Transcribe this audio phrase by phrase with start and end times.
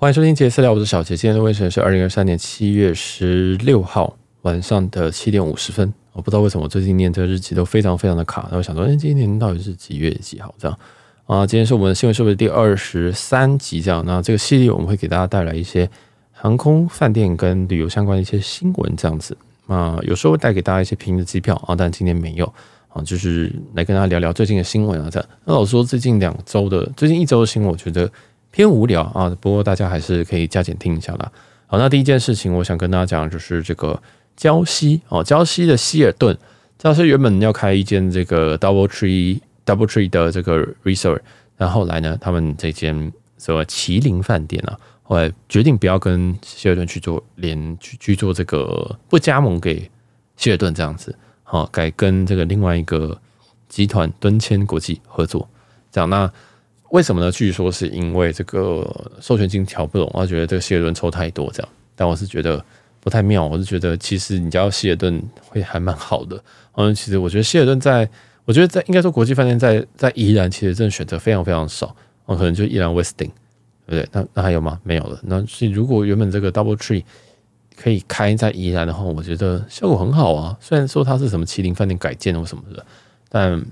[0.00, 1.14] 欢迎收听杰私聊，我是小杰。
[1.14, 5.92] 今天的凌晨是二零二三年七月十六号晚上的七点五十分。
[6.14, 10.54] 我不知道为什么我最近念这个日期都非常非常的卡，然后想说，哎，今天到底是几月几号？
[10.58, 10.78] 这样
[11.26, 13.82] 啊，今天是我们的新闻是不是第二十三集？
[13.82, 15.86] 这样，那这个系列我们会给大家带来一些
[16.32, 19.36] 航空、饭店跟旅游相关的一些新闻，这样子
[19.66, 22.50] 啊，有时候会带给大家一些便宜的机票啊，但今天没有
[22.88, 25.10] 啊，就是来跟大家聊聊最近的新闻啊。
[25.12, 28.10] 这样，那老实说最近两周的最近一周的新闻，我觉得。
[28.50, 31.30] 偏无聊啊，不过大家还是可以加减听一下啦。
[31.66, 34.02] 好，那第一件事情，我想跟大家讲，就是这个
[34.36, 36.36] 礁溪哦，礁溪的希尔顿，
[36.82, 41.20] 礁溪原本要开一间这个 Double Tree Double Tree 的这个 Resort，
[41.56, 49.88] 然后来呢，他们这间所谓麒麟饭店啊，后来决定不要跟希尔顿去做连去去做这个不加盟给
[50.36, 53.16] 希尔顿这样子，好，改跟这个另外一个
[53.68, 55.48] 集团敦谦国际合作，
[55.92, 56.28] 这样那。
[56.90, 57.30] 为什么呢？
[57.30, 58.84] 据说是因为这个
[59.20, 61.68] 授权金调不拢，我觉得这个希尔顿抽太多这样。
[61.94, 62.62] 但我是觉得
[62.98, 66.42] 不太妙，我是觉得其实你叫希尔顿会还蛮好的。
[66.72, 68.08] 嗯，其实我觉得希尔顿在，
[68.44, 71.94] 我觉得在应该说国际饭店在在宜兰其实真的选择非常非常少。
[72.26, 73.30] 哦，可能就宜兰 Westin，
[73.86, 74.08] 对不对？
[74.12, 74.80] 那那还有吗？
[74.82, 75.20] 没有了。
[75.22, 77.04] 那所以如果原本这个 Double Tree
[77.76, 80.56] 可以开在宜兰的话，我觉得效果很好啊。
[80.60, 82.84] 虽然说它是什么麒麟饭店改建或什么的，
[83.28, 83.64] 但。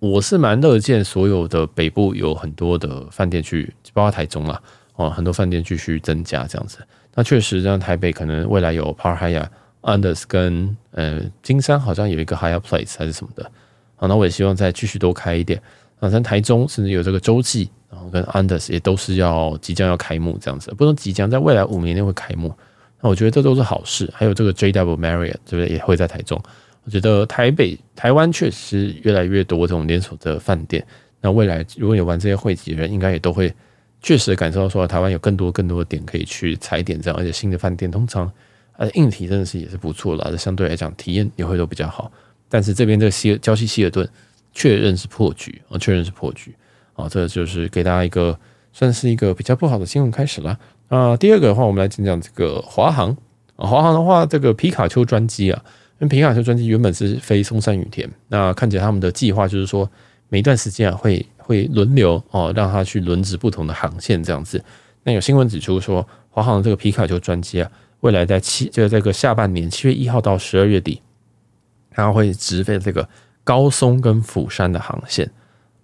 [0.00, 4.60] 我是蛮乐见所有的北部有很多的饭店去，包括台中啦，
[4.96, 6.78] 哦，很多饭店继续增加这样子。
[7.14, 9.48] 那确实，像台北可能未来有 Park Hyatt
[9.82, 13.50] Andaz 跟呃金山好像有一个 Higher Place 还是什么的。
[13.96, 15.60] 好，那我也希望再继续多开一点。
[15.98, 22.50] 啊，像台中甚至有这个洲际，然后跟 Anders 也都是要即将要开幕这样子，不能即将在未来五年内会开幕。
[23.02, 24.10] 那我觉得这都是好事。
[24.14, 25.66] 还有这个 JW Marriott 对不对？
[25.66, 26.42] 也会在台中。
[26.84, 30.84] 我觉得台北、台湾确实越来越多这种连锁的饭店。
[31.20, 33.52] 那未来如果有玩这些汇集的人，应该也都会
[34.00, 37.18] 确实感受到说，台湾有更多更多的点可以去踩点这样。
[37.18, 38.32] 而且新的饭店通常
[38.78, 42.10] 呃硬体真的是也是不错的，相对来讲体验也会都比较好。
[42.48, 44.08] 但是这边这个希礁溪希尔顿
[44.52, 46.54] 确认是破局啊，确认是破局
[46.94, 48.36] 啊，这就是给大家一个
[48.72, 50.58] 算是一个比较不好的新闻开始了。
[50.88, 53.10] 啊，第二个的话，我们来讲讲这个华航
[53.56, 55.62] 啊，华航的话，这个皮卡丘专机啊。
[56.00, 59.88] 因为皮卡丘专机原本是飞松山羽田，那看起来他们的计划就是说，
[60.30, 64.62] 每一段时间啊会会轮流哦，让他去轮值不同的航线这样子。
[65.04, 71.02] 那有新闻指出说，华航的这个皮卡丘专机啊，未来在七就是这个下半年七月一号到十二月底，
[71.90, 73.06] 它会直飞这个
[73.44, 75.30] 高松跟釜山的航线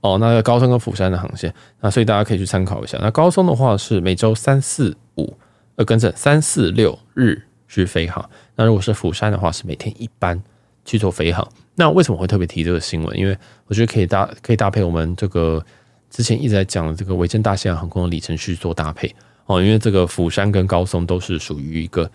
[0.01, 0.17] 哦。
[0.19, 1.53] 那个高松跟釜山的航线，
[1.83, 2.97] 那所以大家可以去参考一下。
[3.03, 5.37] 那高松的话是每周三四五
[5.75, 7.43] 呃，跟着三四六日。
[7.69, 10.41] 去飞航，那如果是釜山的话，是每天一班
[10.85, 11.47] 去做飞航。
[11.75, 13.19] 那为什么会特别提这个新闻？
[13.19, 15.65] 因为我觉得可以搭可以搭配我们这个
[16.11, 19.15] 之前一直在讲的这个维珍大西洋航空的里程去做搭配
[19.47, 19.61] 哦。
[19.61, 22.11] 因为这个釜山跟高松都是属于一个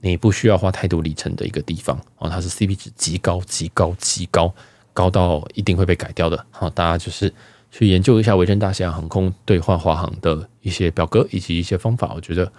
[0.00, 4.54] 你不需要花太多里程的一个地方哦，它是 CP 值极高极高极高，
[4.92, 6.46] 高到一定会被改掉的。
[6.50, 7.32] 好，大家就是
[7.70, 12.52] 去研究一下维珍大西洋航空兑换华航的一些表格以及一些方法，我觉得。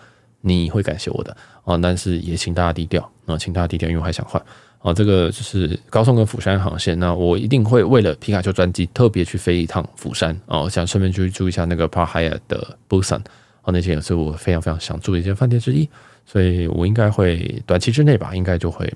[0.46, 4.44] 你会感谢我的啊，但是也请大家低调啊，请大家低调，因为我还想换
[4.80, 4.94] 啊。
[4.94, 13.22] 这个就是高松跟釜山航线，那我一定会为了皮卡丘专机特别去飞一趟釜山啊，我想顺便去住一下那个 p a r h i a 的 Busan
[13.62, 15.90] 啊，那些也是我非常非常想住的一间饭店之一，
[16.26, 18.94] 所以我应该会短期之内吧，应该就会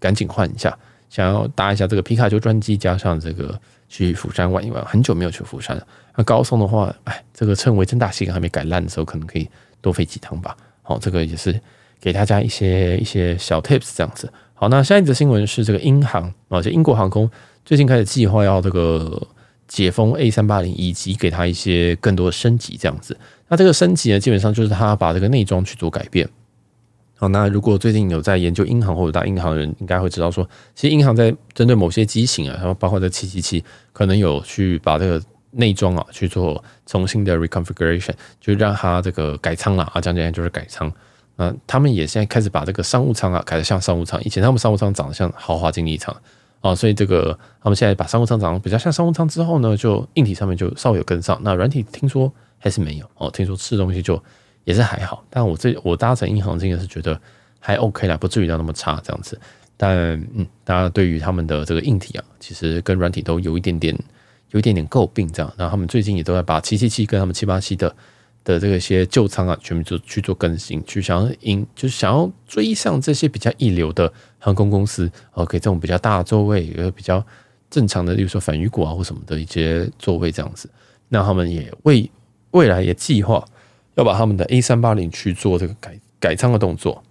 [0.00, 0.76] 赶紧换一下，
[1.08, 3.56] 想要搭一下这个皮卡丘专机，加上这个
[3.88, 5.86] 去釜山玩一玩，很久没有去釜山了。
[6.16, 9.48] 那高松的话，哎，这个趁维珍大西洋还没改烂的时候，可能可以
[9.80, 10.56] 多飞几趟吧。
[10.90, 11.54] 好，这个也是
[12.00, 14.28] 给大家一些一些小 tips 这样子。
[14.54, 17.30] 好，那下一则新闻是这个英航啊，就英国航空
[17.64, 19.24] 最近开始计划要这个
[19.68, 23.16] 解封 A 三八零，以及给它一些更多的升级这样子。
[23.46, 26.28] 那这个升级呢，基本上就是它把这个内装去做改变。
[27.14, 35.22] 好，那如果最近有在研究英航或者大英航的人，应该会知道说，其实英航在针对某些机型啊，然后包括这七七七，可能有去把这个。
[35.52, 40.92] 内装啊，去做重新的 reconfiguration，就让它这个改仓了啊，讲简单就是改仓。
[41.36, 46.14] 那他们也现在开始把这个商务舱啊改得像商务舱，以前他们商务舱长得像豪华经济舱
[46.60, 51.40] 啊，所以这个他们现在把商务舱长得比较像商务舱之后呢，就硬体上面就稍微有跟上。
[51.42, 54.22] 那软体听说还是没有哦，听说吃东西就
[54.64, 55.24] 也是还好。
[55.30, 57.18] 但我这我搭乘英航经验是觉得
[57.58, 59.40] 还 OK 啦，不至于到那么差这样子。
[59.76, 59.96] 但
[60.34, 63.96] 嗯，大家对于他们的这个硬体啊，其实跟软体都有一点点。
[64.50, 67.94] 有一点点诟病，这样，然后他们最近也都在把七七七跟他们七八七的
[68.42, 77.24] 的这个些旧仓啊，全部做去做更新，去想要赢，就是想要追上这些比较一流的航空公司，OK，这种比较大的座位，有比较
[77.70, 80.68] 正常的，例如说反鱼骨啊或什么的一些座位这样子。
[81.08, 82.10] 那他们也为
[82.52, 83.44] 未来也计划
[83.94, 87.02] 要把他们的 A 三八零去做这个改改仓的动作。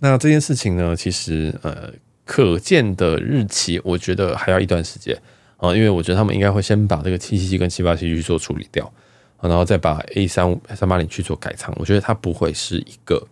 [0.00, 1.92] 那这件事情呢，其实呃，
[2.24, 5.16] 可见的日期，我觉得还要一段时间
[5.56, 8.90] 啊，因为我觉得他们应该会先把这个七七七跟七八七去做处理掉，
[9.40, 11.74] 然后再把 A 三五三八零去做改仓。
[11.78, 13.26] 我觉得它不会是一个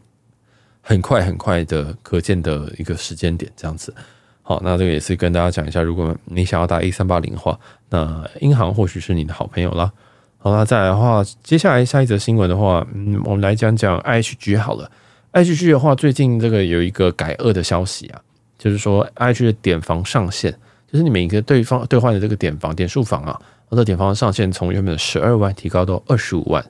[0.80, 3.94] 很快很快的可见的一个时间点这样子。
[4.42, 9.90] 好，那这个也是跟大家讲一下，如果你想要打 A 三八零的话，那英航或许是你的好朋友啦。
[10.38, 14.90] 好，那再来的话，接下来下一则新闻的话，嗯，我们来讲讲 IHG 好了。
[15.32, 18.20] IHG 的话，最近这个有一个改二的消息啊，
[18.58, 20.54] 就是说 IHG 的点房上限，
[20.94, 23.36] 就是你每一个对方兑换的这个点房点数房啊，
[23.68, 26.64] 我的点房上限从原本的十二万提高到二十五万，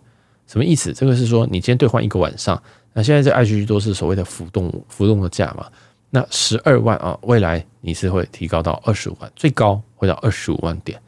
[0.46, 0.94] 什么意思？
[0.94, 2.62] 这个是说你今天兑换一个晚上，
[2.94, 5.66] 那现在这 IHG 都是所谓的浮动浮动的价嘛。
[6.08, 10.98] 那十二万啊，未来你是会提高到二十五万，最高会到二十五万点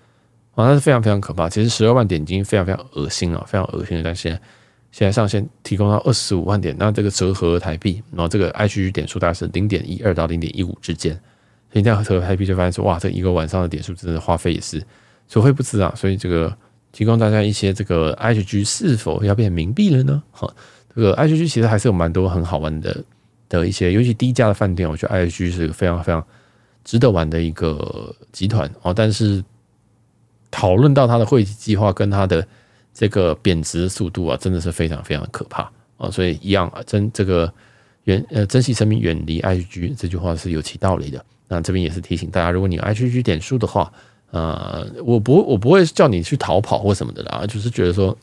[0.54, 1.48] 啊，那是非常非常可怕。
[1.48, 4.02] 其实十二万点已经非常非常恶心了，非常恶心了。
[4.04, 4.38] 但现在
[4.92, 11.18] 现在上限提供到二十五万点，那这个折合台币，然后这个 IGG 点数大概是零点一二到零点一五之间，
[11.72, 14.82] 所以这样折合台币就发现说，哇，这一个晚上的点数真的花费也是
[15.28, 15.92] 所费不貲啊。
[15.96, 16.56] 所以这个
[16.92, 20.22] 提供大家一些这个 IHG 是否要变冥币了呢？
[20.30, 20.52] 哈，
[20.94, 23.04] 这个 IHG 其实还是有蛮多很好玩的。
[23.48, 26.20] 的一些，尤其低价的饭店，我觉得 IHG 是一个非常非常
[26.82, 28.92] 值得玩的一个集团哦。
[28.92, 29.40] 但是
[30.50, 32.44] 讨论到它的汇集计划跟它的
[32.92, 36.10] 这个贬值速度啊，真的是非常非常可怕啊。
[36.10, 37.46] 所以一样啊，真这个
[38.06, 41.24] 远呃珍惜生命，远离 IG 这句话是有其道理的。
[41.46, 43.92] 那这边也是提醒大家，如果你有 IG 点数的话，
[44.32, 48.16] 呃，我不我不会叫你去逃跑或什么的啦，就是觉得说，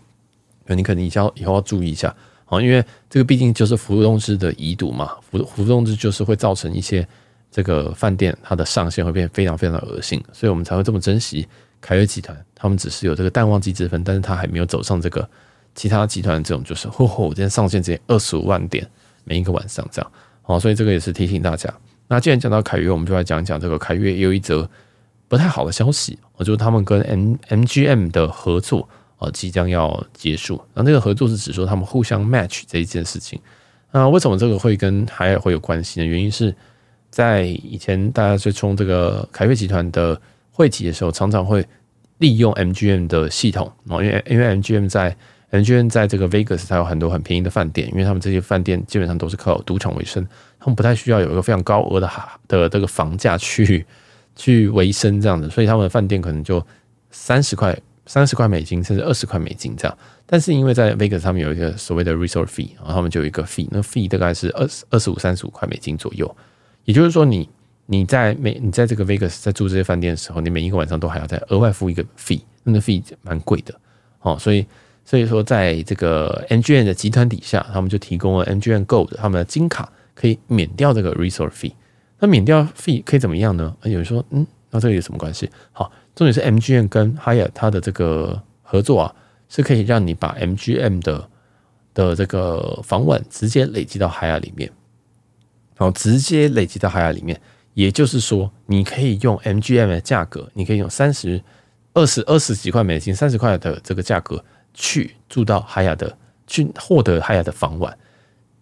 [0.68, 2.14] 你可能以后以后要注意一下。
[2.62, 7.08] 因为这个毕竟就是浮动制的遗毒嘛，浮浮动制就是会造成一些
[7.50, 11.48] 这个饭店它的上限会变非常非常的恶心，所以我们才会这么珍惜
[11.82, 12.38] 凯悦集团。
[12.54, 15.28] 他们只是有这个淡旺季之分，但是他还没有走上这个
[15.74, 18.88] 其他集团这种就是嚯嚯，今天上限直接二十五万点
[19.24, 20.12] 每一个晚上这样。
[20.42, 21.74] 好，所以这个也是提醒大家。
[22.08, 24.70] 那既然讲到凯悦，我们就来讲讲这个凯悦也有一则
[25.28, 28.88] 不太好的消息，就是他们跟 M MGM 的合作。
[29.32, 33.40] 即将要结束，那这个合作是指说他们互相 match 这一件事情。
[33.90, 36.06] 那为什么这个会跟海尔会有关系呢？
[36.06, 36.54] 原因是
[37.10, 40.22] 在以前大家在冲这个凯悦集团的
[40.52, 41.66] 会籍的时候，常常会
[42.18, 45.16] 利用 MGM 的系统哦，因为因为 MGM 在
[45.54, 50.28] MGM 在这个 Vegas 它有很多很便宜的饭店，因为他们这些饭店基本上都是靠赌场为生，
[50.60, 53.86] 他们不太需要有一个非常高额的哈的这个房价去
[54.36, 56.66] 去维生这样子，所以他们的饭店可能就
[57.12, 57.78] 三十块。
[58.06, 66.30] 三十块美金甚至二十块美金这样，但是因为在 Vegas 上面有一个所谓的 resort fee，然后他们就有一个 fee，那 fee 大概是二十二十五、三十五块美金左右。
[66.84, 67.48] 也就是说你，
[67.86, 73.74] 你你在每你在这个 Vegas 在住这些饭店的时候，你每一个晚上都还要再额外付一个 fee，那个 fee 蛮贵的
[74.20, 74.38] 哦。
[74.38, 74.66] 所以
[75.06, 81.74] 所以说，在这个 MGM 的集团底下，他们就提供了 MGM Gold 他们的金卡可以免掉这个 resort fee。
[82.20, 83.76] 那免掉 fee 可以怎么样呢？
[83.84, 85.50] 有人说，嗯，那这个有什么关系？
[85.72, 85.92] 好。
[86.16, 89.16] 重点是 MGM 跟 Haya 它的这个合作啊，
[89.50, 91.28] 是可以让你把 MGM 的
[91.96, 94.72] 的这个房晚直接累积到 Hyatt 里面，
[95.76, 97.42] 然后直接累积到 Hyatt 里面，
[97.74, 101.42] 也就是说，你可以用 MGM 的价格，你可以用三十、
[101.96, 106.18] 二十、二十几块美金、三十块的这个价格去住到海雅的，
[106.48, 107.98] 去获得海雅的房晚。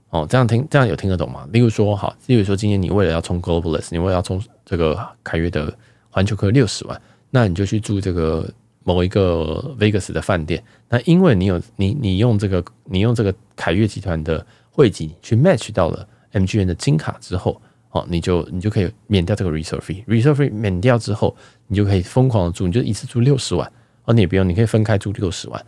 [0.09, 1.47] 哦，这样听这样有听得懂吗？
[1.53, 5.73] 例如说，好，例如说，今天你为了要冲 Globalist，你为了要冲这个凯悦的
[6.09, 7.01] 环球客六十万。
[7.29, 8.45] 那你就去住这个
[8.83, 10.61] 某一个 Vegas 的饭店。
[10.89, 20.03] 那因为你有你你用这个你用这个凯悦集团的汇集去 match 到了 MGM 的金卡之后，哦，你就你就可以免掉这个 resort fee。
[20.03, 21.33] resort fee 免掉之后，
[21.67, 23.71] 你就可以疯狂的住，你就一次住六十万。
[24.03, 25.65] 哦，你也不用，你可以分开住六十万。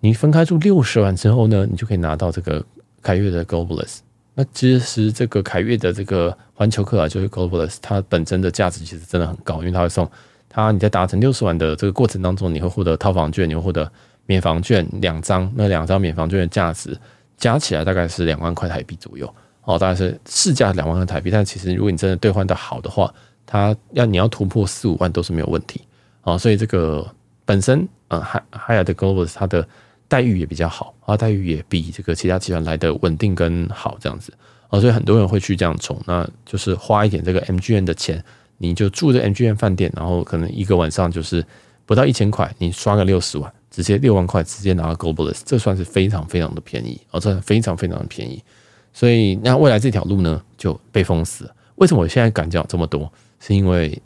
[0.00, 2.64] 你分开住六十万之后呢，你就可以拿到这个
[3.02, 3.98] 凯悦的 Globalis。
[4.34, 10.10] 那其实这个凯悦的这个环球客啊，就是 Globalis，它本身的价值其实真的很高，因为它会送。
[10.48, 13.90] 它你在达成六十万的这个过程当中，你会获得套房券，你会获得
[14.26, 16.98] 免房券两张，那两张免房券的价值
[17.36, 21.30] 加起来大概是两万块台币左右，哦，大概是市价两万块台币。
[21.30, 23.12] 但其实如果你真的兑换的好的话，
[23.46, 25.82] 它要你要突破四五万都是没有问题，
[26.22, 27.06] 啊，所以这个
[27.44, 29.64] 本身呃海海尔的 Globalist 它的
[30.10, 34.30] 待遇也比较好，啊，待遇也比这个其他集团来的稳定跟好这样子，
[34.68, 38.22] 啊，所以很多人会去这样冲，那就是花一点这个 MGM 的钱。
[38.62, 41.42] 你就住这 MGM 饭店，然后可能一个晚上就是
[41.86, 48.44] 不到一千块，你刷个六十万，直接六万块直接拿到 Globalist，这算是非常非常的便宜哦，这非常非常的便宜。
[48.92, 51.54] 所以那未来这条路呢就被封死了。
[51.76, 53.10] 为什么我现在敢讲这么多？
[53.38, 53.98] 是因为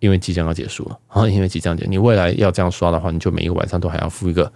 [0.00, 4.52] 因为即将要结束了啊，因为即将结，你未来要这样刷的话，你就每一个晚上都还要付一个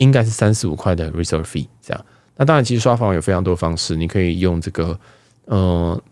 [0.00, 2.04] 应该是三十五块的 reserve fee 这样。
[2.36, 4.98] 那当然，其实刷房有非常多方式，你可以用这个，
[5.44, 6.02] 呃，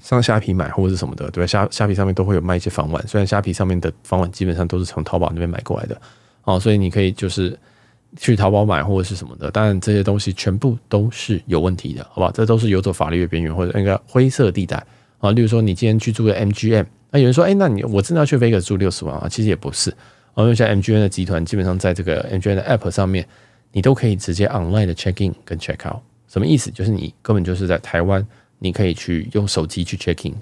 [0.00, 1.46] 上虾皮买或者是什么的，对吧？
[1.46, 6.00] 虾虾皮上面都会有卖一些房晚，虽然虾皮上面的房晚基本上都是从淘宝那边买过来的，
[6.44, 7.58] 哦，所以你可以就是
[8.16, 12.30] 去淘宝买或者是什么的，当然这些东西全部都是有问题的，好吧？
[12.32, 14.76] 这都是游走法律的边缘或者那个灰色地带
[15.18, 15.32] 啊。
[15.32, 19.26] 例如说，你今天去住个 MGM，那有人说，哎，那你我真的要去 Vegas 住六十万啊？
[19.28, 19.92] 其实也不是，
[20.36, 23.26] 然后像 MGN 的集团基本上在这个 MGN 的 App 上面。
[23.72, 26.70] 你都可以直接 online 的 check in 跟 check out，什么意思？
[26.70, 28.26] 就是你根本就是在台湾，
[28.58, 30.34] 你可以去用手机去 check in，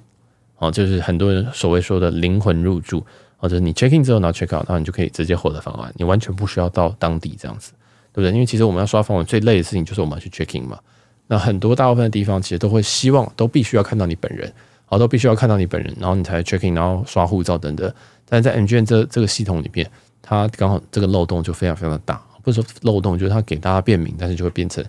[0.59, 3.05] 哦，就是很多人所谓说的灵魂入住，
[3.37, 7.73] 或者你 check in 之后然后 check out，然后你就可以直接获得房晚，你完全不需要到当地这样子，
[8.13, 8.33] 对不对？
[8.33, 10.79] 因为其实我们要刷房晚最累的事情就是我们要去 check in 嘛。
[11.27, 14.53] 那很多大部分的地方其实都会希望都必须要看到你本人，
[14.85, 17.93] 好，都必须要看到你本人，然后你才 check in，然后刷护照等等。
[18.27, 19.89] 但是在 MGN 这这个系统里边，
[20.23, 22.23] 它刚好这个漏洞就非常非常的大。
[22.43, 24.85] 不是说漏洞，就是它给大家便民，但是就会变成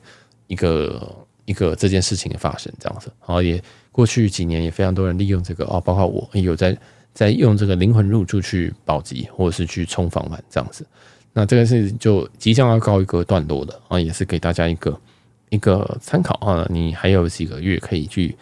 [0.47, 1.15] 一个
[1.45, 3.09] 一个这件事情的发生这样子。
[3.21, 3.63] 然后也
[3.93, 6.77] 过去几年也非常多人利用这个哦，包括我也有在
[7.13, 10.85] 在用这个灵魂入住去保级或者是去冲房晚这样子。
[11.31, 14.99] 那这个事情就即将要告一个段落了啊，也是给大家一个
[15.47, 16.67] 一个参考啊。
[16.69, 18.35] 你还有几个月可以去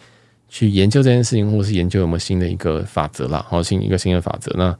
[0.54, 4.78] 去研究这件事情，或者是研究有没有新的一个法则啦，好新一个新的法则那。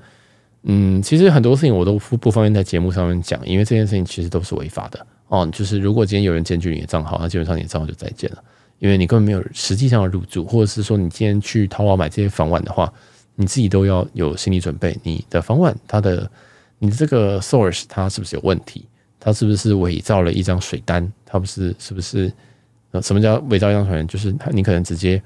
[0.62, 5.44] 嗯，其实很多事情我都不不方便在节目上面讲，因为这件事情其实都是违法的哦。
[5.52, 8.44] 就是如果今天有人检举你的账号，那基本上你的账号就再见了，
[8.78, 12.90] 因为你根本没有实际上的入住，或者是说你今天去淘宝买这些房晚的话，
[13.34, 16.30] 你自己都要有心理准备，你的房晚它的
[16.78, 18.86] 你的这个 source 它是不是有问题？
[19.18, 21.12] 它是不是伪造了一张水单？
[21.26, 22.32] 它不是是不是？
[22.92, 24.06] 呃，什么叫伪造一张水单？
[24.06, 25.20] 就是他你可能直接。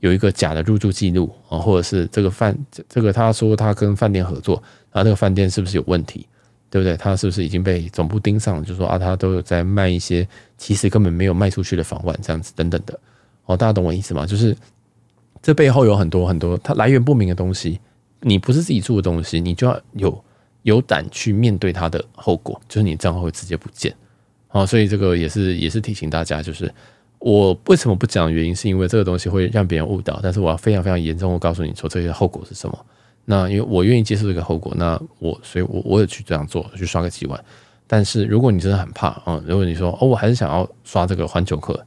[0.00, 2.56] 有一个假的入住记录啊，或者是这个饭，
[2.88, 6.26] 这个他说他跟饭店合作，啊，这个饭店是不是有问题，
[6.70, 6.96] 对不对？
[6.96, 8.64] 他是不是已经被总部盯上了？
[8.64, 10.26] 就说啊，他都有在卖一些
[10.56, 12.98] 其实根本没有卖出去的房晚，这样子等等的。
[13.44, 14.24] 哦，大家懂我意思吗？
[14.24, 14.56] 就是
[15.42, 17.78] 这背后有很多很多它来源不明的东西，
[18.20, 20.24] 你不是自己住的东西，你就要有
[20.62, 23.94] 有胆去面对它的后果，就是你账号会直接不见。
[24.48, 26.72] 好，所以这个也是也是提醒大家，就是。
[27.20, 28.56] 我为什么不讲原因？
[28.56, 32.86] 是因为这个东西会让别人误导，但是我要非常非常严重的告诉你说这些后果是什么。
[33.26, 37.38] 那因为我愿意接受这个后果，那我所以我我也去这样做，去刷个几万。
[37.86, 41.78] 但是如果你真的很怕啊、如果你说哦，我还是想要刷这个环球客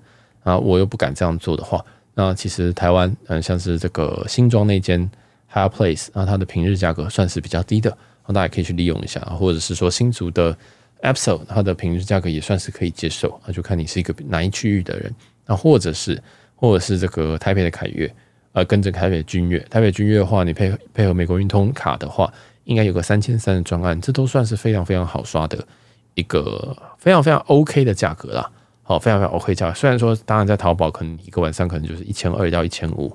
[0.43, 5.09] 啊，我又不敢这样做的话，那其实台湾嗯，像是这个新庄那间
[5.51, 7.97] High Place，那它的平日价格算是比较低的，
[8.27, 10.55] 那大家可以去利用一下，或者是说新竹的。
[11.03, 15.13] Absol 它的平均价格也算是可以接受，那就看你是一个哪一区域的人，
[15.45, 16.21] 那或者是
[16.55, 18.09] 或者是这个台北的凯悦，
[18.53, 22.31] 呃，跟着台北的君悦，台北君悦的话，你配配合美国运通卡的话，
[22.63, 25.67] 应该有个三千三的专案，这都算是非常非常好刷的
[26.13, 28.49] 一个非常非常 OK 的价格啦，
[28.83, 29.73] 好，非常非常 OK 价格。
[29.75, 33.11] 虽然说，当然在淘宝可能一个晚上可能就是一千二到一千五，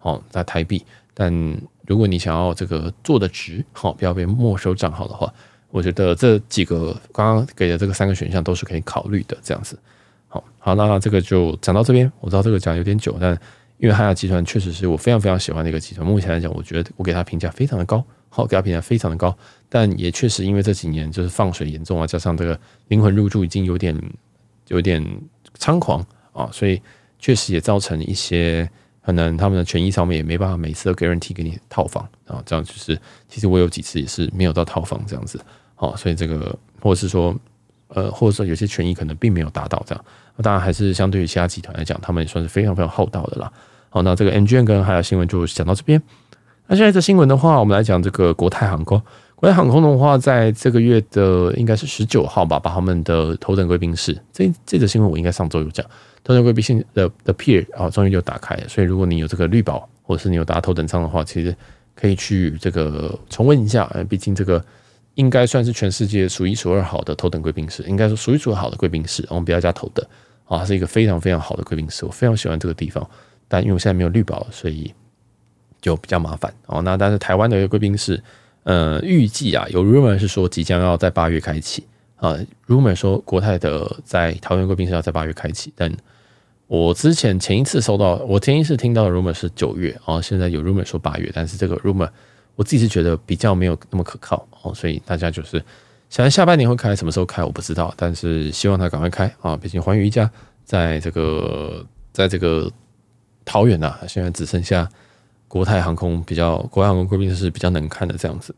[0.00, 1.32] 哦，在台币，但
[1.86, 5.32] 如果你想要这个做的值，好，不要被没收账号的话。
[5.70, 9.78] 我觉得这几个刚刚给的这个三个选项都是可以考虑的，这样子。
[10.28, 12.10] 好，好，那这个就讲到这边。
[12.20, 13.32] 我知道这个讲有点久，但
[13.78, 16.06] 因为海雅集团确实是我非常非常喜欢的一个集团。
[16.06, 19.36] 目前来讲，我觉得我给他评价非常的高，好，给他评价非常的高。
[19.68, 22.58] 但也确实因为这几年就是放水严重啊，加上这个
[22.88, 23.96] 灵魂入住已经有点
[24.68, 25.04] 有点
[25.58, 26.80] 猖狂啊，所以
[27.18, 28.68] 确实也造成一些
[29.02, 35.40] 可能他们的权益上面也没办法每次都 guarantee 给你套房啊，这样就是其实我有几次也是没有到套房这样子。
[35.80, 37.34] 好，所以这个，或者是说，
[37.88, 40.04] 呃，或者说有些权益可能并没有达到这样，
[40.42, 43.50] 当然还是相对于其他集团来讲，他们也算是非常非常厚道的啦。
[43.88, 46.02] 好，那这个 N G N 跟海雅新闻就讲到这边。
[46.66, 49.00] 那现在这新闻的话，我们来讲这个国泰航空。
[49.36, 55.82] 国泰航空的话，在这个月的应该是十九号吧，把他们的头等贵宾室，这这则新闻我应该上周有讲，
[56.22, 58.68] 头等贵宾室的的 pier 啊，终于就打开了。
[58.68, 61.56] 所以如果你有这个绿宝，或者是你有搭头等舱的话，其实
[61.94, 64.62] 可以去这个重温一下，毕竟这个。
[65.20, 69.22] 应该算是全世界数一数二好的头等贵宾室，应该说数一数二好的贵宾室。
[69.28, 70.04] 我们不要加头等
[70.46, 73.06] 啊，是一个非常非常好的贵宾室，我非常喜欢这个地方。
[73.46, 74.94] 但因为我现在没有绿宝，所以
[75.78, 76.80] 就比较麻烦哦。
[76.80, 78.22] 那但是台湾的一个贵宾室，
[78.62, 81.84] 呃，预计啊，有 rumor 是说即将要在八月开启
[82.16, 85.94] 啊，rumor 说国泰的在桃园贵宾室要在八月开启，但
[86.66, 92.08] 我之前前一次收到，我前一次听到的 rumor 是九月啊，现在有 rumor 说八月，但是这个 rumor。
[92.56, 95.62] 我自己是觉得比较没有那么可靠哦，所以大家就是
[96.08, 99.56] 想下半年会开，什么时候开我不知道，但是希望它赶快开啊！
[99.56, 100.30] 毕竟寰宇一家
[100.64, 102.70] 在这个在这个
[103.44, 104.88] 桃园呐，现在只剩下
[105.48, 108.54] 国泰航空比较，国泰航空贵宾室比较能看的这样子。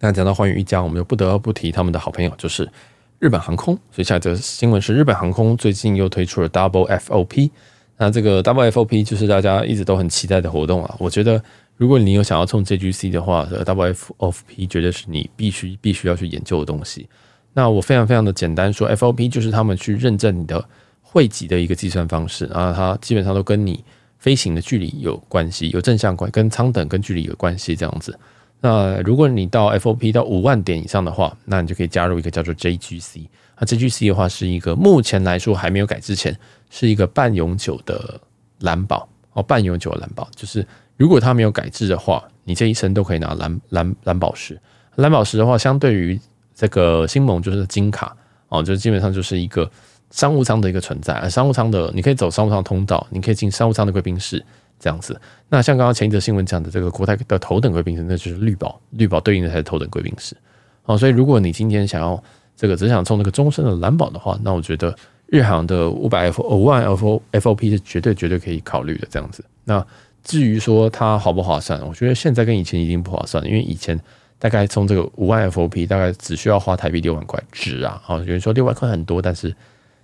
[0.00, 2.70] 那讲到寰宇一家，我们就不得不提他们的好朋友，就是
[3.18, 7.50] 日本航空，所以下一则新闻是日本航空最近又推出了 Double FOP。
[7.96, 10.94] 那这个 Double FOP 就是大家一直都很期待的活动啊。
[10.98, 11.42] 我觉得
[11.76, 17.08] 如果你有想要冲 JGC 的话，W F FOP 绝对是你必须必须要去研究的东西。
[17.52, 20.64] 那我非常非常的简单说，FOP 就是他们去认证你的
[21.02, 23.84] 汇集的一个计算方式啊，它基本上都跟你
[24.18, 28.18] 飞行的距离有关系，有正相关，跟舱等跟距离有关系这样子。
[28.60, 33.26] 那如果你到 FOP 到五万点以上的话，那你就可以加入一个叫做 JGC。
[33.58, 36.36] 那 JGC 的话是一个目前来说还没有改之前
[36.70, 38.20] 是一个半永久的
[38.60, 40.66] 蓝宝哦，半永久的蓝宝就是
[40.96, 44.58] 如果它没有改制的话，你这一生都可以拿蓝蓝蓝宝石。
[44.96, 46.20] 蓝宝石的话，相对于
[46.54, 48.16] 这个星盟就是金卡
[48.48, 49.70] 哦，就基本上就是一个
[50.10, 51.28] 商务舱的一个存在。
[51.28, 54.44] 商务舱的你可以走商务舱通道，你可以进商务舱的贵宾室。
[54.80, 60.36] 这样子，那像刚刚前一则新闻讲的这个国泰的头等贵宾室，那就是绿宝，绿宝对应的才是头等贵宾室。
[60.84, 62.22] 哦，所以如果你今天想要
[62.56, 64.94] 这个只想冲那个终身的蓝宝的话，那我觉得
[65.26, 69.06] 日航的五百 F 五万 F O FOP 是绝对绝对可以考虑的。
[69.08, 69.86] 这样子，那
[70.24, 73.96] 至于说它划不划算，我觉得现在跟以前一定不划算，因为以前
[74.38, 78.02] 大概冲这个五万 FOP 大概只需要花台币六万块，值啊！
[78.08, 79.54] 哦，有人说六万块很多，但是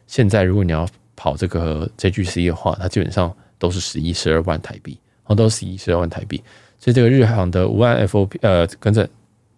[0.07, 0.87] 现在如果你要
[1.17, 3.35] 跑这个 JGC 的话，它基本上。
[3.61, 6.43] 都是十一、十二万台币，哦，都是十一、十二万台币，
[6.79, 9.07] 所以这个日航的五万 FOP，呃，跟着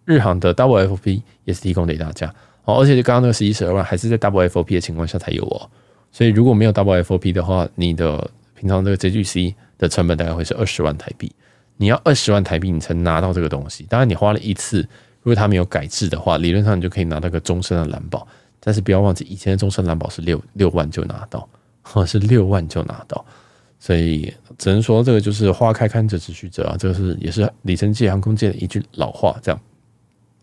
[0.03, 2.27] 日航的 Double FOP 也是提供给大家，
[2.65, 5.69] 哦，而且就刚刚那个十一、十二万还是在 Double FOP 的情况下才有哦，
[6.11, 11.31] 所以如果没有 Double FOP 的话，你的平常这个 JGC 的成本大概会是二十万台币，
[11.77, 14.79] 你要二十万台币你才拿到这个东西，当然你花了一次，
[15.21, 18.27] 如果它没有改制的话，理论上你就可以拿到个终身的蓝宝，
[18.59, 21.47] 但是不要忘记以前的终身蓝宝是六六万就拿到，
[22.05, 23.23] 是六万就拿到。
[23.77, 29.37] 所以只能说，这个就是花开堪折直须折啊，这个是也是里程界、航空界的一句老话。
[29.41, 29.59] 这样，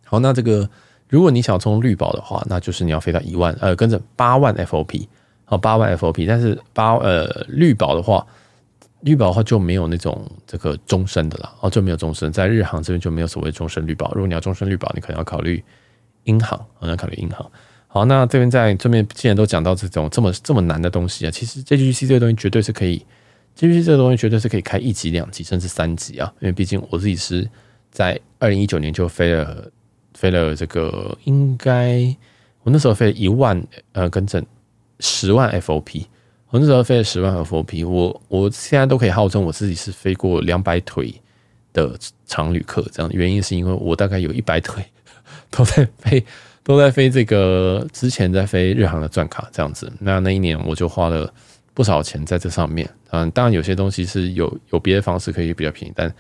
[0.05, 0.69] 好，那这个
[1.09, 5.07] 如果你想充绿宝的话，那就是你要飞到一万，呃，跟着八万 FOP，
[5.47, 6.27] 好，八万 FOP。
[6.27, 8.27] 但是八呃绿宝的话，
[9.03, 14.13] 绿宝的话就没有那种这个终身的了，哦，就没有终身，在日航这边就没有所谓终身绿宝。
[14.15, 15.63] 如果你要终身绿宝，你可能要考虑
[16.25, 17.51] 英航，可能要考虑英航。
[17.89, 23.05] 好，那这边在这边既然都讲到这种这么这么难的东西啊，其实 JGC 这个东西绝对是可以。
[23.57, 26.33] JGC 这个东西绝对是可以开一级、两级，甚至三级啊！
[26.39, 27.47] 因为毕竟我自己是
[27.91, 29.71] 在二零一九年就飞了
[30.15, 32.01] 飞了这个，应该
[32.63, 33.61] 我那时候飞了一万
[33.93, 34.43] 呃，跟整
[35.01, 36.07] 十万 FOP，
[36.51, 41.15] 我那时候飞了十万 FOP，我我现在都可以号称我自己是飞过两百腿
[41.73, 42.85] 的常旅客。
[42.93, 44.85] 这样原因是因为我大概有一百腿
[45.51, 46.25] 都在飞，
[46.63, 49.93] 都在飞这个之前在飞日航的钻卡这样子。
[49.99, 51.33] 那那一年我就花了。
[51.73, 56.13] 不少钱在这上面，嗯，当然有些东西是有有别的方式可以比较便宜，但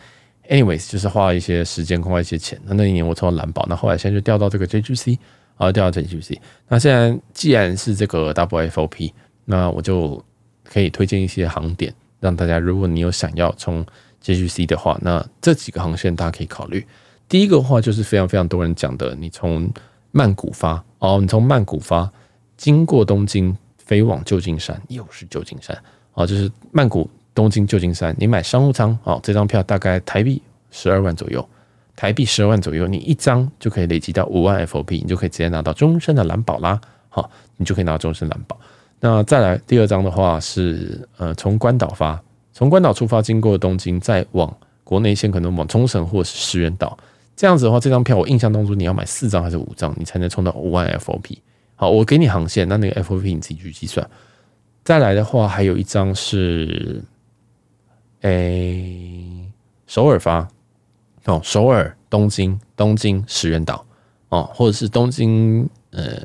[0.48, 2.58] anyways 就是花了一些时间，花一些钱。
[2.64, 5.18] 那那一年我抽了蓝宝，那后来现在就调到这个 JGC，
[5.56, 6.38] 啊，调到 JGC。
[6.68, 9.12] 那现在既然是这个 W FOP
[9.50, 10.24] 那我就
[10.64, 13.84] 可以推荐一些航点，让大家如果你有想要冲
[14.22, 16.86] JGC 的话，那这几个航线大家可以考虑。
[17.28, 19.70] 第一个话就是非常非常多人讲的，你从
[20.12, 22.10] 曼谷发哦，你从曼谷发
[22.56, 23.56] 经过东京。
[23.90, 25.76] 飞往旧金山，又是旧金山
[26.12, 26.24] 啊！
[26.24, 31.44] 就是曼谷、东京、旧金山，你买商务舱啊，这张票大概台币十二万左右，
[31.96, 36.80] 台币十二万左右，你一张就可以累积到五万 FOP，你就可以直接拿到终身的蓝宝啦！
[37.08, 38.56] 好，你就可以拿到终身蓝宝。
[39.00, 46.98] 那再来第二张的话是呃，从关岛发，从关岛出发，经过东京，再往国内线，可能往冲绳或是石垣岛。
[47.34, 51.38] 这样子的话，这张票我印象当中你要买四张还是五张，你才能冲到五万 FOP。
[51.76, 54.06] 好，我给你航线，那那个 FOP 你自己去计算。
[54.84, 57.02] 再来的话，还有一张是，
[58.20, 59.50] 诶、
[59.86, 60.46] 首尔发
[61.24, 63.82] 哦，首尔、东京、东京、石垣岛
[64.28, 66.18] 哦，或者是东京呃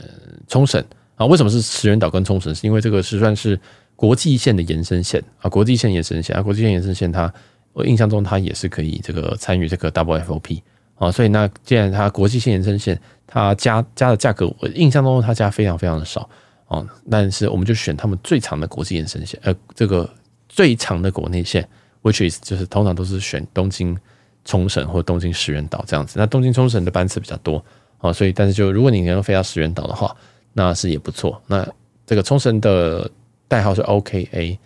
[0.49, 0.83] 冲绳
[1.15, 1.25] 啊？
[1.25, 2.53] 为什么是石垣岛跟冲绳？
[2.53, 3.59] 是因为这个是算是
[3.95, 7.33] 国际线的延伸线啊，国际线延伸线啊，国际线延伸线它，
[7.73, 10.61] 我印象中它也是可以这个参与这个 Double FOP。
[10.95, 12.97] 啊，所以那既然它国际线延伸线，
[13.27, 16.29] 它加加的价格，我印象中它加非常非常的少
[16.67, 16.87] 哦。
[17.11, 20.09] 但是我们就选他们最长的国际延伸线，呃，这个
[20.47, 21.67] 最长的国内线
[22.01, 23.97] ，which is 就是通常都是选东京、
[24.45, 26.17] 冲绳或东京石垣岛这样子。
[26.17, 27.61] 那东京、冲绳的班次比较多
[27.97, 30.15] 啊，所以但是就如果你能够飞到石垣岛的话，
[30.57, 31.39] 那是也不错。
[31.45, 31.67] 那
[32.07, 33.07] 这个冲绳的
[33.47, 34.57] 代号是 OKA。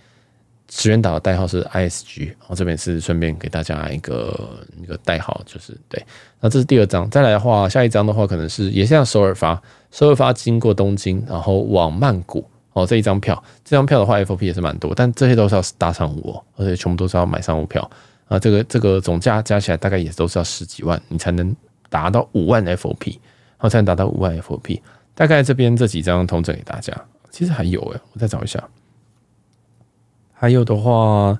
[0.71, 5.99] 石垣岛的代号是 ISG，然后这边是顺便给大家一个一个代号，就是对。
[6.39, 17.89] 那这是第二张，再来的话，下一张的话可能是也像首尔发，首尔发经过东京，然后往曼谷哦，这一张票，这张票的话 FOP 也是蛮多，但这些都是要搭商务哦，而且全部都是要买商务票
[18.27, 18.37] 啊。
[18.37, 21.55] 这个这个总价加起来大概也都是要十几万，你才能
[21.89, 24.79] 达到五万 FOP，然后才能达到五万 FOP。
[25.19, 26.93] 大概这边这几张通整给大家。
[27.29, 28.63] 其实还有诶，我再找一下。
[30.31, 31.37] 还有的话，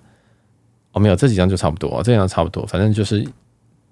[0.92, 3.26] 哦，没有，这几张就差不多，这几张差不多，反正就是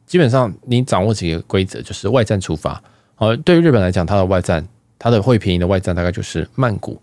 [0.05, 2.83] 基本上你掌握几个规则，就是外站出发。
[3.15, 4.67] 好，对于日本来讲，它的外站，
[4.99, 7.01] 它的会便宜的外站大概就是曼谷，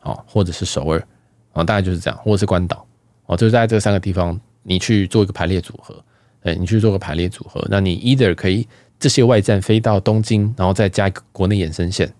[0.00, 1.02] 啊，或者是首尔，
[1.54, 2.86] 啊，大概就是这样，或者是关岛，
[3.24, 6.04] 哦，就是在这三个地方，你去做一个排列组合，
[6.42, 8.68] 哎，你去做个排列组合，那你 either 可以
[9.00, 12.12] 这些外站飞到东京，然后再加一个国内延伸线，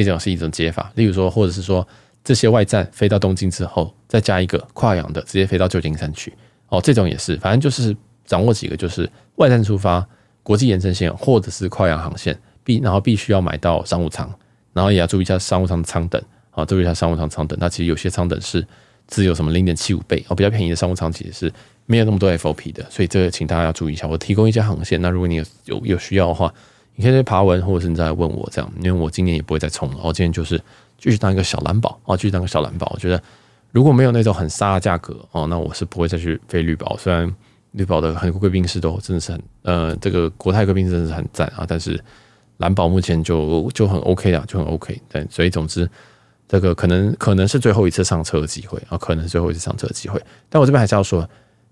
[0.00, 0.90] 这种是一种解法。
[0.94, 1.86] 例如说，或者是说。
[2.24, 6.32] 这些外站飞到东京之后，再加一个跨洋的，直接飞到旧金山去。
[6.68, 10.06] 哦，这种也是，反正就是掌握几个，就是外站出发、
[10.44, 14.32] 国际延伸线或者是跨洋航线，必然后必须要买到商务舱，
[14.72, 16.22] 然后也要注意一下商务舱的舱等。
[16.52, 17.58] 啊，注意一下商务舱舱等。
[17.60, 18.64] 那其实有些舱等是
[19.08, 21.52] 只有什么零点七五倍哦，比较便宜的商务舱其实是
[21.86, 24.06] 没有那么多 FOP 的，所以这个请大家要注意一下。
[24.06, 26.54] 我提供一些航线，那如果你有有有需要的话，
[26.94, 29.98] 你可以在爬文或者是你再问我这样，因为我今年也不会再冲了。
[30.02, 30.60] 我今年就是。
[31.04, 32.88] 继续当一个小蓝宝啊，继续当个小蓝宝。
[32.94, 33.20] 我觉得
[33.72, 36.96] 如果没有那种很杀的价格哦，那我是不会再去飞绿宝。
[36.96, 37.28] 虽然
[37.72, 42.00] 绿宝的很贵宾室都真的是很呃，这个国泰贵宾室真的是很赞啊，但是
[42.58, 44.96] 蓝宝目前就就很 OK 啊，就很 OK。
[45.08, 45.90] 对，所以总之
[46.46, 50.22] 这个可能可能是最后一次上车的机会啊，可能是最后一次上车的机会。
[50.48, 51.28] 但我这边还是要说，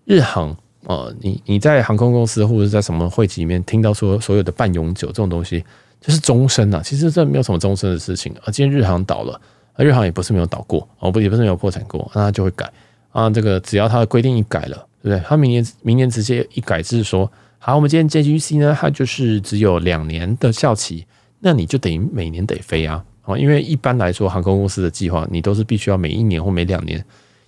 [0.06, 0.56] 日航
[0.86, 5.64] 呃，你你在航空公司或者是在什么会籍里面听到说所有的半永久这种东西。
[6.02, 8.48] 就是终身啊，其实这没有什么终身的事情啊。
[8.50, 9.38] 今天日航倒了，
[9.76, 12.72] 日航也不是没有倒过哦，不也不是没有破产过，那他就会改
[13.12, 13.28] 啊。
[13.28, 15.20] 这个只要他的规定一改了，对不对？
[15.28, 21.04] 他明年明年直接一改，就是说，好，我们今天 JGC 呢，它就是只有两年的效期，
[21.40, 23.04] 那你就等于每年得飞啊。
[23.26, 27.04] 哦，因为一般来说，航空公司的计划，你都是必须要每一年或每两年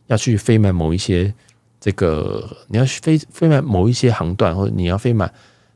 [0.09, 1.33] 要去飞满某一些
[1.83, 5.35] 这个，你要飞飞满某一些航段，或者你要飞满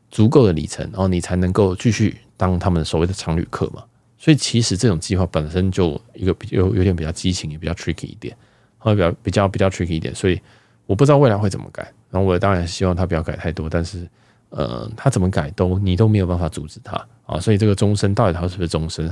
[0.09, 2.17] 足够的里程，然后你才能够继续。
[2.39, 3.83] 当他们所谓的常旅客嘛，
[4.19, 8.37] 所以其实这种计划本身就一个比较有点比较激情，也比较 tricky 一点，
[8.77, 10.39] 会比较比较比较 tricky 一点，所以
[10.85, 11.83] 我不知道未来会怎么改。
[12.11, 14.07] 然后我当然希望他不要改太多，但是
[14.51, 17.41] 呃，他怎么改都你都没有办法阻止他啊。
[17.41, 19.11] 所以这个终身到底他是不是终身，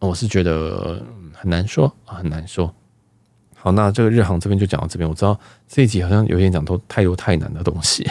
[0.00, 1.00] 我是觉得
[1.32, 2.74] 很难说，很难说。
[3.64, 5.08] 好，那这个日航这边就讲到这边。
[5.08, 8.04] 我知道这一集好像有点讲都太多太难的东西。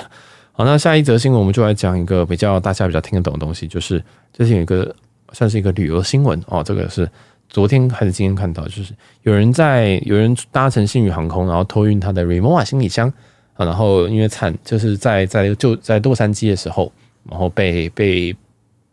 [0.54, 4.96] 好，那下一则新闻我们就来讲一个比较大家比较听得懂的东西，就是最近有一个
[5.34, 7.10] 算是一个旅游新闻哦，这个是
[7.50, 13.12] 昨天还是今天看到，就是有人在有人搭乘星宇航空，然后托运他的 remova 行李箱
[13.56, 16.90] 啊，然后因为惨就是在在就在洛杉矶的时候，
[17.30, 18.34] 然后被被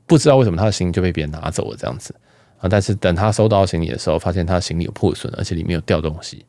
[0.06, 2.12] 不知道为什么他的行李就被别人拿走了这样子
[2.58, 6.44] 啊，但是等他收到行李的时候，发现他行李有破损，而且里面有掉东西，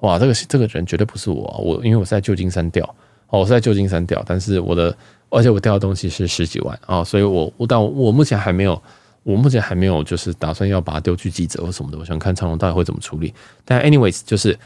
[0.00, 2.84] 哇，这个这个人绝对不是我，我因为我是在旧金山掉。
[3.28, 4.94] 哦，我是在旧金山掉，但是我的，
[5.30, 8.78] 而且我掉的东西是十几万啊，所以我我但我目前还没有，
[9.22, 13.32] 我目前还没有就是打算要把它丢去记者或什么的，我想看长龙到底会怎么处理。
[13.64, 14.58] 但 anyways，就是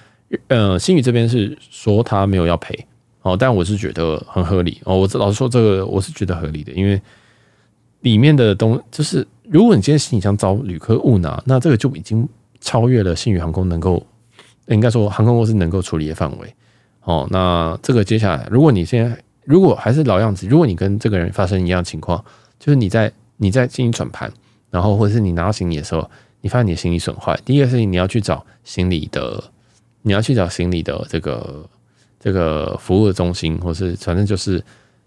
[0.49, 2.77] 呃，星宇这边是说他没有要赔
[3.23, 4.97] 哦，但我是觉得很合理哦。
[4.99, 7.01] 我老实说，这个我是觉得合理的，因为
[8.07, 12.29] 里面的东就是，如果你今天行李箱遭旅客误拿，那这个就已经
[12.61, 14.01] 超越了信宇航空能够，
[14.69, 16.55] 应该说航空公司能够处理的范围。
[17.03, 22.25] 哦，那这个接下来，如果你现在如果还是老样子，如果你跟这个人发生一样情况，
[22.61, 24.33] 就是你在你在进行转盘，
[24.71, 26.09] 然后或者是你拿到行李的时候，
[26.43, 29.43] 你发现你的行李损坏，第一个事情你要去找行李的，
[30.03, 31.69] 你要去找行李的这个
[32.21, 34.63] 这个服务的中心，或是反正就是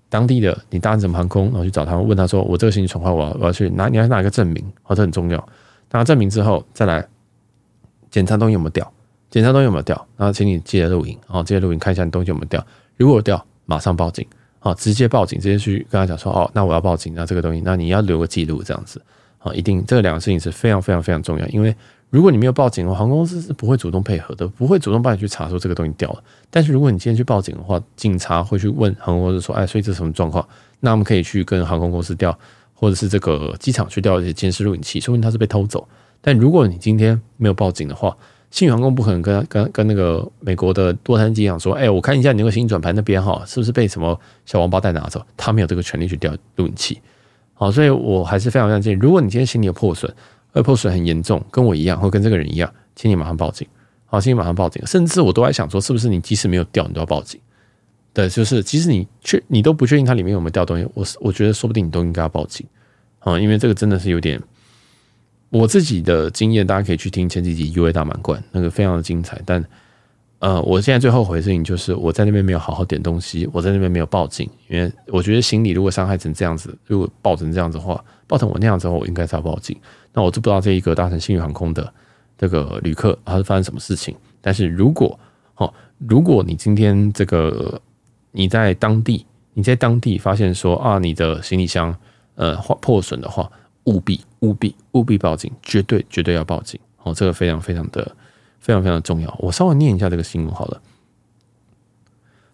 [0.10, 5.50] 当地的你搭什么航空，然后去找他们问他说，我这个行李损坏，我要我要去拿，你要拿一个证明，哦，这很重要。
[5.91, 7.08] 拿证明之后再来
[8.12, 8.91] 检查东西有没有掉。
[9.30, 12.65] 检查东西有没有掉，然后请你记得录影，哦，记得录影看一下你东西有没有掉。
[12.98, 14.28] 如果掉，马上报警，
[14.60, 19.00] 啊，直接报警，直接去跟他讲说，哦，那我要报警，那这个东西，那你要留个记录，这样子，
[19.38, 21.76] 啊，一定这两个事情是非常非常非常重要，因为
[22.10, 26.24] 如果你没有报警的话，航空公司是不会主动配合的，不会主动帮你去查说这个东西掉了。
[26.50, 30.48] 但是如果你今天去报警的话，警察会去问航空公司说，哎，所以这什么状况？
[30.80, 32.38] 那我们可以去跟航空公司调，
[32.74, 35.88] 或者是这个机场去调一些监视录影器，说明他是被偷走。
[36.19, 38.15] 但如果你今天没有报警的话，
[38.50, 45.22] 星宇航空不可能跟跟跟那个美国的洛杉矶机场说，哎、我看一下你那个行李转盘那边哈，是不是被什么小王八蛋拿走？
[45.38, 47.00] 他没有这个权利去调录影器。
[47.54, 50.12] 好，所以我还是非常非常建议，如果你今天行李有破损，
[50.51, 53.67] 而破损很严重，跟我一样，或跟这个人一样，请你马上报警。
[54.05, 54.85] 好，请你马上报警。
[54.88, 57.39] 甚至我都在想说，是不是你即使没有掉，你都要报警？
[58.13, 62.65] 对，就是即使你确你都不确定它里面有没有掉东西，我我觉得说不定你都应该要报警。
[63.19, 64.41] 啊，因为这个真的是有点。
[65.51, 69.41] 我自己的经验，大家可以去听前几集 UA 大满贯，那个非常的精彩。
[69.45, 69.63] 但
[70.39, 79.78] 呃，我现在最后悔的事情就是我在那边没有好好点东西，我在那边没有报警，因为我觉得行李如果伤害成这样子，如果爆成这样子的话，爆成我那样子的话，我应该是要报警。
[80.13, 81.93] 那我就不知道这一个搭乘新宇航空的
[82.38, 84.15] 这个旅客他是发生什么事情。
[84.39, 85.19] 但是如果
[85.58, 87.82] 哦，如果你今天这个
[88.32, 91.93] 你在当地，你在当地发现说啊，你的行李箱
[92.36, 93.52] 呃破损的话，
[93.84, 98.10] 务必务必务必报警，绝对绝对要报警哦，这个非常非常的。
[98.69, 100.79] 非常非常重要，我稍微念一下这个新闻好了。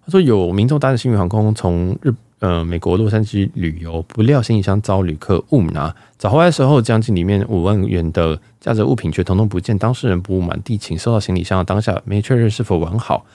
[0.06, 9.78] 他说有民众搭着新宇航空从日呃美国洛杉矶旅游，不料行李箱遭旅客误拿，找回来的时候，将近里面五万元的价值物品却统统不见。
[9.78, 13.26] 当事人不满地请，收到行李箱的当下没确认是否完好，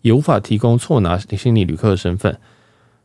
[0.00, 2.38] 也无法提供错拿行李旅客的身份，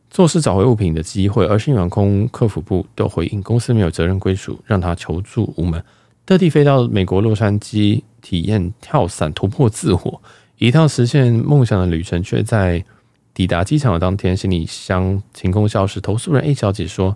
[0.09, 1.45] 错失找回物品的机会。
[1.45, 5.83] 而星宇航空客服部都回应，公司没有责任归属，让他求助无门。
[6.25, 10.21] 特地飞到美国洛杉矶体验跳伞突破自我，
[10.57, 12.83] 一趟实现梦想的旅程，却在
[13.35, 16.01] 抵达机场的当天，行李箱凭空消失。
[16.01, 17.15] 投诉人 A 小姐说，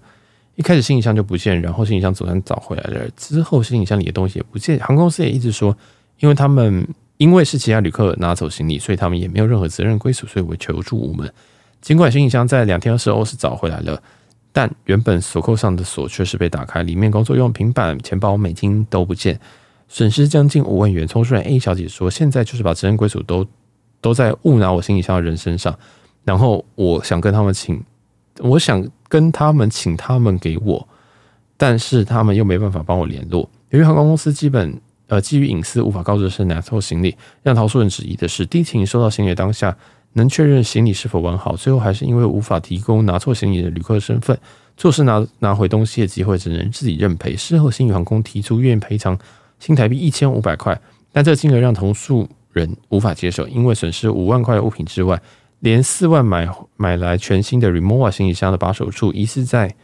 [0.53, 4.77] 一开始行李箱就不见，然后行李箱总算找回来了，之后行李箱里的东西也不见。
[4.77, 5.75] 航空公司也一直说，
[6.19, 11.33] 因为他们因为是其他旅客拿走行李，所以他们也没有任何责任归属，所以我求助无门。
[11.81, 13.99] 尽管行李箱在两天的时候是找回来了。
[14.51, 19.39] 但原本锁扣上的锁确实被打开，里面工作用平板、钱包、美金都不见，
[19.89, 21.05] 损失将近五万元。
[21.05, 23.45] 从事人 A 小姐说：“现在就是把责任归属都
[23.99, 25.77] 都在误拿我行李箱的人身上，
[26.23, 27.83] 然后我想跟他们请，
[28.39, 30.87] 我想跟他们请他们给我，
[31.57, 33.49] 但是他们又没办法帮我联络。
[33.71, 34.73] 由于航空公司基本
[35.07, 39.75] 呃基于隐私无法告知是拿错行李，让投诉人质疑的是，地勤收到行李当下。”
[40.13, 44.35] 能确认行李是否完好，最后还是因为无法提供拿错行李的旅客身份，
[44.75, 47.35] 错失拿拿回东西的机会，只能自己认赔。
[47.35, 49.15] 事后，新宇航空提出愿意赔偿
[49.59, 50.79] 新台币一千五百块，
[51.11, 55.21] 但这金额让投诉人无法接受，因为损失五万块的物品之外，
[55.59, 59.75] 连四万买买来全新的 Remova 行李箱的把手处，疑似在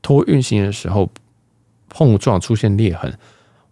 [0.00, 1.08] 拖运行的时候
[1.88, 3.16] 碰撞出现裂痕，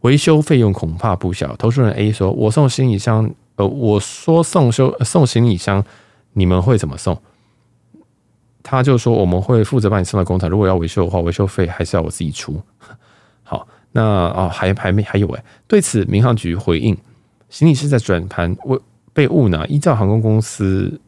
[0.03, 1.57] 维修费用恐怕不小。
[1.57, 5.85] 投诉人 A 说：“我送行李箱。”呃，我说送修送行李箱，
[6.33, 7.21] 你们会怎么送？
[8.63, 12.59] 他就说我们会负责把你送到工厂，如果要维修的话，维修费还是要我自己出。
[13.43, 16.97] 好，那、哦、还还没还有哎，对此民航局回应，
[17.49, 18.79] 行李是在转盘为
[19.13, 21.01] 被误拿，依照航空公司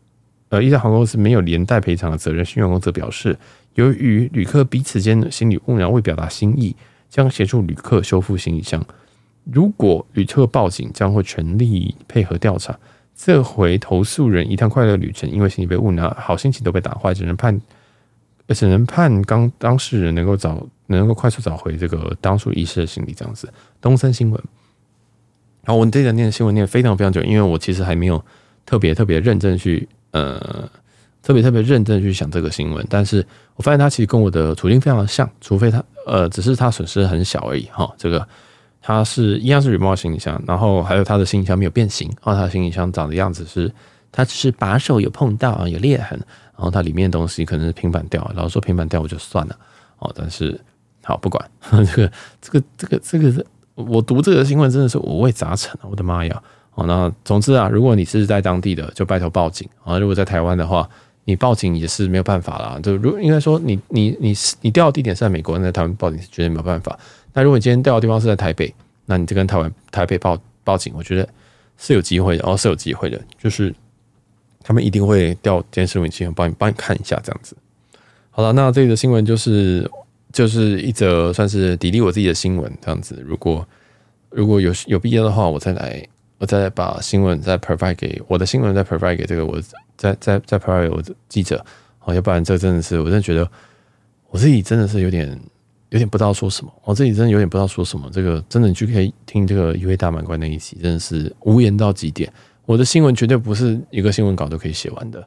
[0.48, 2.44] 呃依照航空公司没有连带赔偿的责任。
[2.44, 3.38] 新员工则表示，
[3.74, 6.74] 由于旅客彼此间的行李误拿未表达心意，
[7.08, 8.84] 将协助旅客修复行李箱。
[9.44, 12.78] 如果旅客报警，将会全力配合调查。
[13.14, 17.60] 这回投诉人一趟快乐旅程，因为行李被误拿，好心情都被打坏，只能判，
[18.52, 23.12] 只能判刚当事人能够找，能够快速找回这个当初遗失的行李。
[23.12, 24.42] 这样子，东森新闻。
[25.64, 28.22] 好，我这两天的新闻念非常非常久，因为我其实还没有
[28.64, 30.68] 特别特别认真去呃，
[31.22, 32.86] 特别特别认真去想这个新闻。
[32.88, 37.92] 但是我发现它其实跟我的处境非常的像，除非它呃，只是它损失很小而已哈。
[37.96, 38.26] 这个。
[38.84, 43.72] 它是一样是 Rimowa 行李箱，然后还有它的行李箱没有变形，然后它的行李箱长的样子是，
[44.10, 46.20] 它只是把手有碰到啊，有裂痕，
[46.62, 49.58] 然后它里面的东西可能是平板掉，然后说平板掉我就算了
[49.98, 50.58] 哦，但是
[51.02, 53.44] 好不管这个这个这个这个
[53.74, 56.40] 我读这个新闻真的是五味杂陈，我的妈呀！
[56.74, 60.88] 哦，那总之啊，如果你是在当地的，就拜托报警啊；如果在台湾的话，
[61.24, 62.78] 你报警也是没有办法啦。
[62.80, 66.96] 就如应该说你你你你掉的地点是在美国，那台湾报警是绝对没有办法。
[67.32, 68.72] 那如果你今天掉的地方是在台北，
[69.06, 71.28] 那你就跟台湾台北报报警，我觉得
[71.76, 73.74] 是有机会的，哦，是有机会的，就是
[74.62, 77.56] 他们一定会调监视录影器，帮你帮你看一下这样子。
[78.30, 79.90] 好了，那这个新闻就是
[80.32, 83.22] 就是一则算是砥砺我自己的新闻这样子。
[83.26, 83.66] 如果
[84.30, 86.06] 如果有有必要的话，我再来
[86.38, 89.60] 我再把新闻再 provide 给我的新闻再 provide 给这个我
[89.96, 91.64] 再再再 provide 给我的记者，
[91.98, 93.48] 好，要不然这真的是我真的觉得
[94.30, 95.38] 我自己真的是有点。
[95.90, 98.08] 有点不知道说什么，我自己真的有点不知道说什么。
[98.10, 102.32] 这个真的，你可以听这个一位大满贯那一期，真的是无言到极点。
[102.66, 105.26] 我的新闻绝对不是一个新闻稿都可以写完的，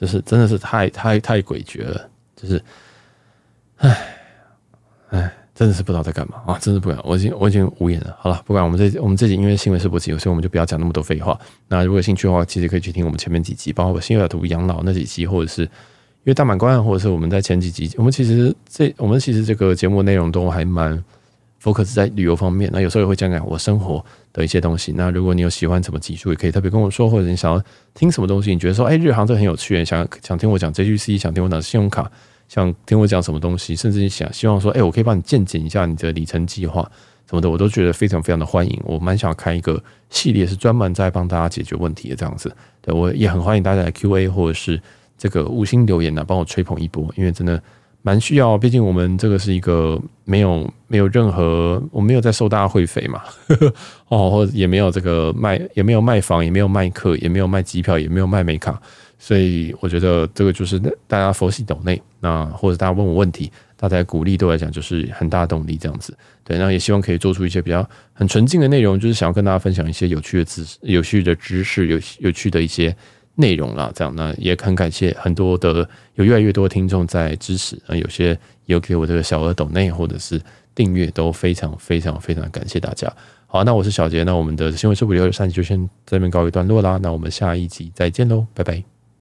[0.00, 2.08] 就是真的是太太太诡谲了。
[2.34, 2.62] 就是，
[3.78, 4.16] 唉
[5.08, 6.58] 唉，真的是不知道在干嘛啊！
[6.58, 8.16] 真的不敢，我已经我已经无言了。
[8.18, 11.38] 好了，不管我们这我们这集因为新闻是不急，所以我们就不要讲那么多废话。
[11.68, 15.68] 那如果有兴趣的话，其实可以去听我们前面几集，包括我新小图养老那几集，或者是。
[16.24, 21.00] 因为大满贯，或者是我们在前几集，我们其实这我们其实这个节目内容都还蛮
[21.66, 22.70] focus 在旅游方面。
[22.72, 24.92] 那有时候也会讲讲我生活的一些东西。
[24.96, 27.60] 那如果你有喜欢什么集数，也可以特别跟我说，或者你想要
[27.92, 32.08] 听什么东西，你觉得说，哎，日航这很有趣，想想听我讲 JGC，想听我讲信用卡，
[32.48, 36.88] 想听我讲什么东西，甚至你想希望说，哎，我可以帮你见解一下你的里程计划，
[37.28, 38.80] 什么的，我都觉得非常非常的欢迎。
[38.84, 42.54] 我蛮想开一个系列，是专门在帮大家解决问题的这样子。
[42.80, 44.80] 对，我也很欢迎大家来 Q&A 或者是
[45.18, 47.60] 这个五星留言呢，帮我吹捧一波，因为真的
[48.06, 48.56] 蛮需要。
[48.56, 53.20] 毕竟我们这个是一个没有没有任何，我没有在收大家会费嘛，
[54.06, 58.80] 哦，或者也没有这个卖，也没有卖房，也没有卖课，也没有卖机票，也没有卖美卡，
[59.18, 63.50] 所以我觉得这个就是大家佛系抖内，那或者大家问我问题。
[63.78, 72.96] 大家鼓励对我来讲就是很大动力，这样子对，那也希望可以做出一些比较很纯净的内容，就是想要跟大家分享一些有趣的知识、有趣的知识、有有趣的一些
[73.36, 73.90] 内容啦。
[73.94, 80.40] 这样，那也很感谢很多的有越来越多的听众在支持，啊，有些有给我这个小额抖内或者是
[80.74, 83.10] 订阅，都非常非常非常感谢大家。
[83.46, 88.95] 好，那我是小杰，那我们的新闻速递六十三集就先这边告一段落啦，那我们下一集再见喽，拜拜。